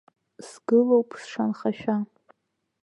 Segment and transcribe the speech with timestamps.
[0.47, 1.95] Сгылоуп сшанхашәа.